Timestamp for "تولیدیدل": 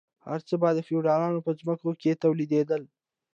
2.23-2.81